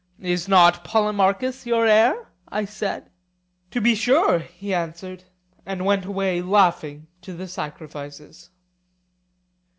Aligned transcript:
Is 0.17 0.47
not 0.47 0.83
Polemarchus 0.83 1.67
your 1.67 1.85
heir? 1.85 2.27
I 2.47 2.65
said. 2.65 3.11
To 3.69 3.79
be 3.79 3.93
sure, 3.93 4.39
he 4.39 4.73
answered, 4.73 5.25
and 5.63 5.85
went 5.85 6.05
away 6.05 6.41
laughing 6.41 7.05
to 7.21 7.33
the 7.35 7.47
sacrifices. 7.47 8.49